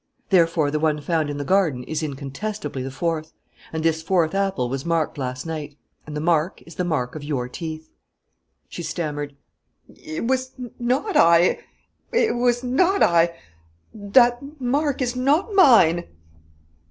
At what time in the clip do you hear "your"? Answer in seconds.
7.23-7.47